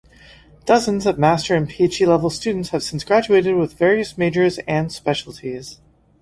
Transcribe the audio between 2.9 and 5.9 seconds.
graduated with various majors and specialties.